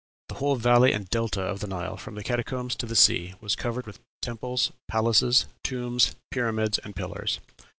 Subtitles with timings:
[0.29, 3.55] The whole valley and delta of the Nile, from the Catacombs to the sea, was
[3.55, 7.39] covered with temples, palaces, tombs, pyramids, and pillars."